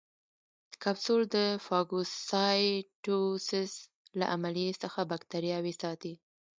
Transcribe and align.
کپسول 0.83 1.21
د 1.35 1.37
فاګوسایټوسس 1.65 3.71
له 4.19 4.25
عملیې 4.33 4.71
څخه 4.83 4.99
باکتریاوې 5.11 5.73
ساتي. 5.81 6.13